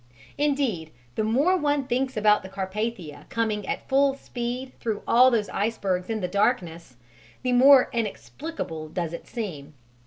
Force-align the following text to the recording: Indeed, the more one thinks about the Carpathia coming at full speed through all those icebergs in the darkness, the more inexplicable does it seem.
Indeed, 0.39 0.89
the 1.13 1.23
more 1.23 1.55
one 1.55 1.83
thinks 1.85 2.17
about 2.17 2.41
the 2.41 2.49
Carpathia 2.49 3.27
coming 3.29 3.67
at 3.67 3.87
full 3.87 4.15
speed 4.15 4.71
through 4.79 5.03
all 5.07 5.29
those 5.29 5.47
icebergs 5.49 6.09
in 6.09 6.21
the 6.21 6.27
darkness, 6.27 6.95
the 7.43 7.53
more 7.53 7.87
inexplicable 7.93 8.89
does 8.89 9.13
it 9.13 9.27
seem. 9.27 9.75